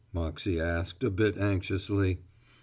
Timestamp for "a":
1.03-1.11